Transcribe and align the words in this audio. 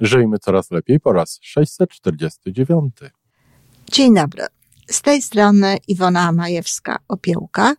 Żyjmy 0.00 0.38
coraz 0.38 0.70
lepiej 0.70 1.00
po 1.00 1.12
raz 1.12 1.38
649. 1.42 2.94
Dzień 3.92 4.14
dobry. 4.14 4.46
Z 4.90 5.02
tej 5.02 5.22
strony 5.22 5.76
Iwona 5.88 6.32
Majewska-Opiełka. 6.32 7.74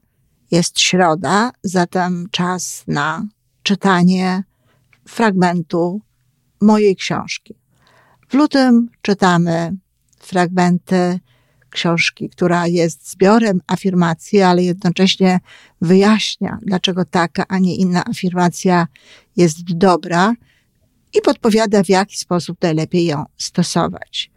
Jest 0.51 0.79
środa, 0.79 1.51
zatem 1.63 2.27
czas 2.31 2.83
na 2.87 3.27
czytanie 3.63 4.43
fragmentu 5.07 6.01
mojej 6.61 6.95
książki. 6.95 7.55
W 8.29 8.33
lutym 8.33 8.89
czytamy 9.01 9.75
fragmenty 10.19 11.19
książki, 11.69 12.29
która 12.29 12.67
jest 12.67 13.11
zbiorem 13.11 13.61
afirmacji, 13.67 14.41
ale 14.41 14.63
jednocześnie 14.63 15.39
wyjaśnia, 15.81 16.59
dlaczego 16.61 17.05
taka, 17.05 17.45
a 17.47 17.59
nie 17.59 17.75
inna 17.75 18.03
afirmacja 18.05 18.87
jest 19.35 19.63
dobra 19.63 20.33
i 21.13 21.21
podpowiada, 21.21 21.83
w 21.83 21.89
jaki 21.89 22.17
sposób 22.17 22.57
najlepiej 22.61 23.05
ją 23.05 23.25
stosować. 23.37 24.31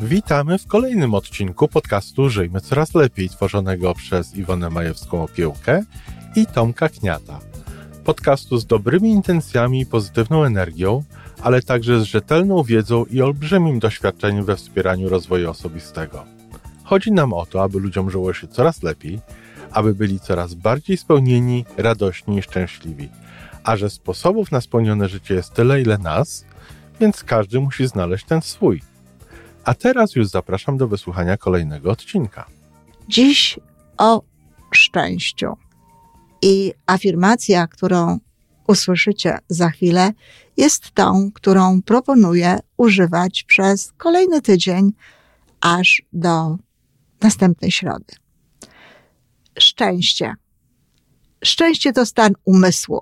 Witamy 0.00 0.58
w 0.58 0.66
kolejnym 0.66 1.14
odcinku 1.14 1.68
podcastu 1.68 2.30
Żyjmy 2.30 2.60
Coraz 2.60 2.94
Lepiej, 2.94 3.28
tworzonego 3.28 3.94
przez 3.94 4.36
Iwonę 4.36 4.68
Majewską-Opiełkę 4.68 5.82
i 6.36 6.46
Tomka 6.46 6.88
Kniata. 6.88 7.40
Podcastu 8.04 8.58
z 8.58 8.66
dobrymi 8.66 9.10
intencjami 9.10 9.80
i 9.80 9.86
pozytywną 9.86 10.44
energią, 10.44 11.04
ale 11.42 11.62
także 11.62 12.00
z 12.00 12.04
rzetelną 12.04 12.62
wiedzą 12.62 13.04
i 13.04 13.22
olbrzymim 13.22 13.78
doświadczeniem 13.78 14.44
we 14.44 14.56
wspieraniu 14.56 15.08
rozwoju 15.08 15.50
osobistego. 15.50 16.24
Chodzi 16.84 17.12
nam 17.12 17.32
o 17.32 17.46
to, 17.46 17.62
aby 17.62 17.80
ludziom 17.80 18.10
żyło 18.10 18.34
się 18.34 18.48
coraz 18.48 18.82
lepiej, 18.82 19.20
aby 19.72 19.94
byli 19.94 20.20
coraz 20.20 20.54
bardziej 20.54 20.96
spełnieni, 20.96 21.64
radośni 21.76 22.38
i 22.38 22.42
szczęśliwi. 22.42 23.08
A 23.64 23.76
że 23.76 23.90
sposobów 23.90 24.52
na 24.52 24.60
spełnione 24.60 25.08
życie 25.08 25.34
jest 25.34 25.52
tyle, 25.52 25.82
ile 25.82 25.98
nas, 25.98 26.44
więc 27.00 27.24
każdy 27.24 27.60
musi 27.60 27.86
znaleźć 27.86 28.24
ten 28.24 28.42
swój. 28.42 28.82
A 29.64 29.74
teraz 29.74 30.14
już 30.16 30.26
zapraszam 30.26 30.76
do 30.76 30.88
wysłuchania 30.88 31.36
kolejnego 31.36 31.90
odcinka. 31.90 32.46
Dziś 33.08 33.60
o 33.98 34.22
szczęściu. 34.70 35.52
I 36.42 36.72
afirmacja, 36.86 37.66
którą 37.66 38.18
usłyszycie 38.66 39.38
za 39.48 39.70
chwilę, 39.70 40.12
jest 40.56 40.90
tą, 40.90 41.30
którą 41.34 41.82
proponuję 41.82 42.58
używać 42.76 43.42
przez 43.42 43.92
kolejny 43.92 44.42
tydzień, 44.42 44.92
aż 45.60 46.02
do 46.12 46.58
następnej 47.24 47.70
środy. 47.70 48.14
Szczęście. 49.58 50.34
Szczęście 51.44 51.92
to 51.92 52.06
stan 52.06 52.32
umysłu, 52.44 53.00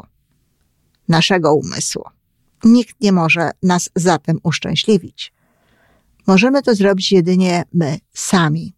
naszego 1.09 1.55
umysłu. 1.55 2.05
Nikt 2.65 3.01
nie 3.01 3.13
może 3.13 3.51
nas 3.63 3.91
zatem 3.97 4.39
uszczęśliwić. 4.43 5.33
Możemy 6.27 6.63
to 6.63 6.75
zrobić 6.75 7.13
jedynie 7.13 7.65
my 7.73 7.99
sami. 8.13 8.75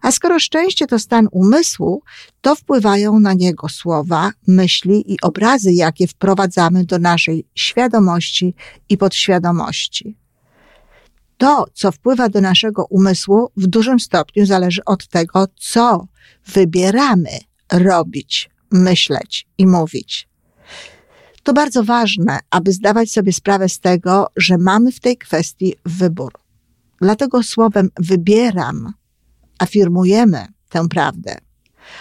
A 0.00 0.12
skoro 0.12 0.38
szczęście 0.38 0.86
to 0.86 0.98
stan 0.98 1.28
umysłu, 1.32 2.02
to 2.40 2.54
wpływają 2.54 3.20
na 3.20 3.32
niego 3.32 3.68
słowa, 3.68 4.32
myśli 4.46 5.12
i 5.12 5.20
obrazy, 5.20 5.72
jakie 5.72 6.06
wprowadzamy 6.06 6.84
do 6.84 6.98
naszej 6.98 7.46
świadomości 7.54 8.54
i 8.88 8.98
podświadomości. 8.98 10.16
To, 11.38 11.66
co 11.74 11.92
wpływa 11.92 12.28
do 12.28 12.40
naszego 12.40 12.84
umysłu, 12.84 13.50
w 13.56 13.66
dużym 13.66 14.00
stopniu 14.00 14.46
zależy 14.46 14.84
od 14.84 15.08
tego, 15.08 15.46
co 15.56 16.06
wybieramy 16.46 17.30
robić, 17.72 18.50
myśleć 18.70 19.46
i 19.58 19.66
mówić. 19.66 20.28
To 21.42 21.52
bardzo 21.52 21.84
ważne, 21.84 22.38
aby 22.50 22.72
zdawać 22.72 23.10
sobie 23.10 23.32
sprawę 23.32 23.68
z 23.68 23.80
tego, 23.80 24.26
że 24.36 24.58
mamy 24.58 24.92
w 24.92 25.00
tej 25.00 25.16
kwestii 25.16 25.74
wybór. 25.84 26.32
Dlatego 27.00 27.42
słowem 27.42 27.90
wybieram 28.00 28.92
afirmujemy 29.58 30.46
tę 30.68 30.88
prawdę. 30.88 31.36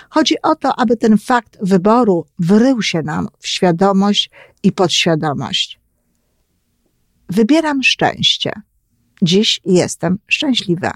Chodzi 0.09 0.35
o 0.41 0.55
to, 0.55 0.79
aby 0.79 0.97
ten 0.97 1.17
fakt 1.17 1.57
wyboru 1.61 2.25
wrył 2.39 2.81
się 2.81 3.01
nam 3.01 3.27
w 3.39 3.47
świadomość 3.47 4.29
i 4.63 4.71
podświadomość. 4.71 5.79
Wybieram 7.29 7.83
szczęście. 7.83 8.51
Dziś 9.21 9.61
jestem 9.65 10.19
szczęśliwa. 10.27 10.91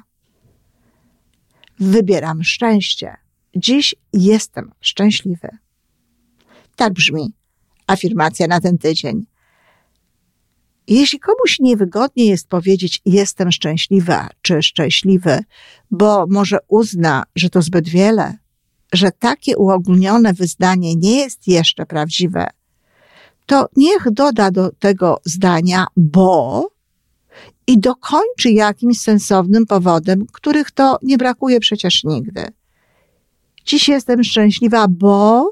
Wybieram 1.79 2.43
szczęście. 2.43 3.15
Dziś 3.55 3.95
jestem 4.13 4.71
szczęśliwy. 4.81 5.49
Tak 6.75 6.93
brzmi 6.93 7.33
afirmacja 7.87 8.47
na 8.47 8.61
ten 8.61 8.77
tydzień. 8.77 9.25
Jeśli 10.87 11.19
komuś 11.19 11.59
niewygodnie 11.59 12.25
jest 12.25 12.47
powiedzieć 12.47 13.01
jestem 13.05 13.51
szczęśliwa 13.51 14.29
czy 14.41 14.63
szczęśliwy, 14.63 15.39
bo 15.91 16.25
może 16.27 16.57
uzna, 16.67 17.23
że 17.35 17.49
to 17.49 17.61
zbyt 17.61 17.89
wiele, 17.89 18.38
że 18.93 19.11
takie 19.11 19.57
uogólnione 19.57 20.33
wyznanie 20.33 20.95
nie 20.95 21.17
jest 21.17 21.47
jeszcze 21.47 21.85
prawdziwe, 21.85 22.47
to 23.45 23.69
niech 23.77 24.11
doda 24.11 24.51
do 24.51 24.71
tego 24.71 25.21
zdania 25.25 25.85
bo 25.97 26.67
i 27.67 27.79
dokończy 27.79 28.51
jakimś 28.51 28.99
sensownym 28.99 29.66
powodem, 29.66 30.25
których 30.31 30.72
to 30.72 30.97
nie 31.01 31.17
brakuje 31.17 31.59
przecież 31.59 32.03
nigdy. 32.03 32.45
Dziś 33.66 33.89
jestem 33.89 34.23
szczęśliwa, 34.23 34.88
bo 34.88 35.51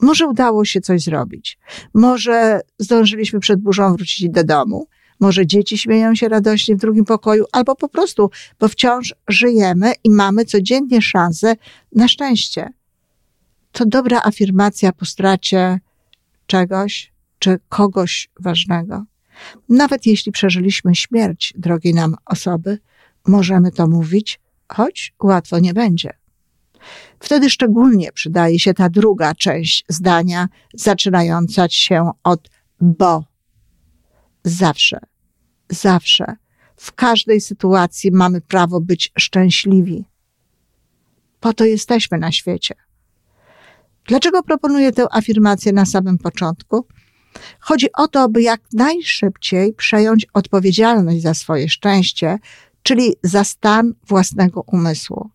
może 0.00 0.26
udało 0.26 0.64
się 0.64 0.80
coś 0.80 1.02
zrobić. 1.02 1.58
Może 1.94 2.60
zdążyliśmy 2.78 3.40
przed 3.40 3.60
burzą 3.60 3.96
wrócić 3.96 4.30
do 4.30 4.44
domu. 4.44 4.86
Może 5.20 5.46
dzieci 5.46 5.78
śmieją 5.78 6.14
się 6.14 6.28
radośnie 6.28 6.76
w 6.76 6.78
drugim 6.78 7.04
pokoju, 7.04 7.44
albo 7.52 7.76
po 7.76 7.88
prostu, 7.88 8.30
bo 8.60 8.68
wciąż 8.68 9.14
żyjemy 9.28 9.92
i 10.04 10.10
mamy 10.10 10.44
codziennie 10.44 11.02
szansę 11.02 11.56
na 11.92 12.08
szczęście. 12.08 12.72
To 13.72 13.86
dobra 13.86 14.20
afirmacja 14.24 14.92
po 14.92 15.04
stracie 15.04 15.80
czegoś 16.46 17.12
czy 17.38 17.58
kogoś 17.68 18.30
ważnego. 18.40 19.04
Nawet 19.68 20.06
jeśli 20.06 20.32
przeżyliśmy 20.32 20.94
śmierć 20.94 21.54
drogiej 21.56 21.94
nam 21.94 22.16
osoby, 22.26 22.78
możemy 23.26 23.72
to 23.72 23.88
mówić, 23.88 24.40
choć 24.68 25.14
łatwo 25.22 25.58
nie 25.58 25.74
będzie. 25.74 26.12
Wtedy 27.20 27.50
szczególnie 27.50 28.12
przydaje 28.12 28.58
się 28.58 28.74
ta 28.74 28.88
druga 28.88 29.34
część 29.34 29.84
zdania, 29.88 30.48
zaczynająca 30.74 31.68
się 31.68 32.10
od 32.24 32.50
bo. 32.80 33.24
Zawsze, 34.44 35.00
zawsze, 35.70 36.36
w 36.76 36.92
każdej 36.92 37.40
sytuacji 37.40 38.10
mamy 38.12 38.40
prawo 38.40 38.80
być 38.80 39.12
szczęśliwi. 39.18 40.04
Po 41.40 41.52
to 41.52 41.64
jesteśmy 41.64 42.18
na 42.18 42.32
świecie. 42.32 42.74
Dlaczego 44.06 44.42
proponuję 44.42 44.92
tę 44.92 45.06
afirmację 45.10 45.72
na 45.72 45.86
samym 45.86 46.18
początku? 46.18 46.86
Chodzi 47.60 47.86
o 47.92 48.08
to, 48.08 48.28
by 48.28 48.42
jak 48.42 48.60
najszybciej 48.72 49.72
przejąć 49.72 50.26
odpowiedzialność 50.34 51.22
za 51.22 51.34
swoje 51.34 51.68
szczęście, 51.68 52.38
czyli 52.82 53.14
za 53.22 53.44
stan 53.44 53.92
własnego 54.08 54.62
umysłu. 54.66 55.30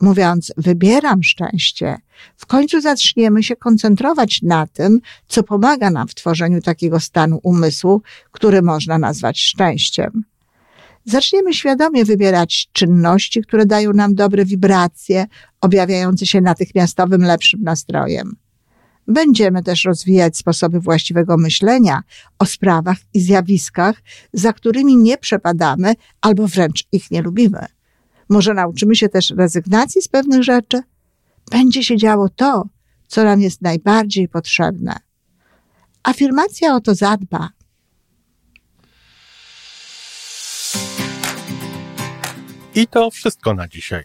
Mówiąc, 0.00 0.52
wybieram 0.56 1.22
szczęście, 1.22 1.96
w 2.36 2.46
końcu 2.46 2.80
zaczniemy 2.80 3.42
się 3.42 3.56
koncentrować 3.56 4.42
na 4.42 4.66
tym, 4.66 5.00
co 5.28 5.42
pomaga 5.42 5.90
nam 5.90 6.08
w 6.08 6.14
tworzeniu 6.14 6.60
takiego 6.60 7.00
stanu 7.00 7.40
umysłu, 7.42 8.02
który 8.30 8.62
można 8.62 8.98
nazwać 8.98 9.40
szczęściem. 9.40 10.24
Zaczniemy 11.04 11.54
świadomie 11.54 12.04
wybierać 12.04 12.68
czynności, 12.72 13.42
które 13.42 13.66
dają 13.66 13.92
nam 13.92 14.14
dobre 14.14 14.44
wibracje, 14.44 15.26
objawiające 15.60 16.26
się 16.26 16.40
natychmiastowym 16.40 17.22
lepszym 17.22 17.62
nastrojem. 17.62 18.36
Będziemy 19.08 19.62
też 19.62 19.84
rozwijać 19.84 20.36
sposoby 20.36 20.80
właściwego 20.80 21.36
myślenia 21.36 22.02
o 22.38 22.46
sprawach 22.46 22.96
i 23.14 23.20
zjawiskach, 23.20 24.02
za 24.32 24.52
którymi 24.52 24.96
nie 24.96 25.18
przepadamy 25.18 25.94
albo 26.20 26.48
wręcz 26.48 26.84
ich 26.92 27.10
nie 27.10 27.22
lubimy. 27.22 27.66
Może 28.28 28.54
nauczymy 28.54 28.96
się 28.96 29.08
też 29.08 29.30
rezygnacji 29.30 30.02
z 30.02 30.08
pewnych 30.08 30.42
rzeczy? 30.42 30.82
Będzie 31.50 31.84
się 31.84 31.96
działo 31.96 32.28
to, 32.28 32.64
co 33.08 33.24
nam 33.24 33.40
jest 33.40 33.62
najbardziej 33.62 34.28
potrzebne. 34.28 34.96
Afirmacja 36.02 36.74
o 36.74 36.80
to 36.80 36.94
zadba. 36.94 37.48
I 42.74 42.86
to 42.86 43.10
wszystko 43.10 43.54
na 43.54 43.68
dzisiaj. 43.68 44.04